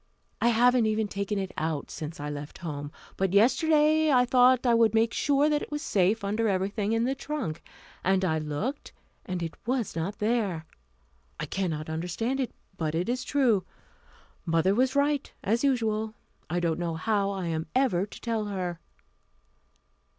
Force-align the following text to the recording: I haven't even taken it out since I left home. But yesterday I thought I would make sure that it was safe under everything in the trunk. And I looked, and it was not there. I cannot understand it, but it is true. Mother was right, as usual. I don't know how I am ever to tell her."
I 0.41 0.47
haven't 0.47 0.87
even 0.87 1.07
taken 1.07 1.37
it 1.37 1.51
out 1.57 1.91
since 1.91 2.19
I 2.19 2.27
left 2.31 2.57
home. 2.65 2.91
But 3.17 3.33
yesterday 3.33 4.11
I 4.11 4.25
thought 4.25 4.65
I 4.65 4.73
would 4.73 4.95
make 4.95 5.13
sure 5.13 5.47
that 5.47 5.61
it 5.61 5.69
was 5.69 5.83
safe 5.83 6.23
under 6.23 6.47
everything 6.47 6.91
in 6.93 7.03
the 7.03 7.13
trunk. 7.13 7.61
And 8.03 8.25
I 8.25 8.39
looked, 8.39 8.93
and 9.27 9.43
it 9.43 9.53
was 9.67 9.95
not 9.95 10.17
there. 10.17 10.65
I 11.39 11.45
cannot 11.45 11.87
understand 11.87 12.39
it, 12.39 12.51
but 12.77 12.95
it 12.95 13.09
is 13.09 13.23
true. 13.23 13.63
Mother 14.43 14.73
was 14.73 14.95
right, 14.95 15.31
as 15.43 15.63
usual. 15.63 16.15
I 16.49 16.59
don't 16.59 16.79
know 16.79 16.95
how 16.95 17.29
I 17.29 17.45
am 17.45 17.67
ever 17.75 18.07
to 18.07 18.21
tell 18.21 18.45
her." 18.45 18.79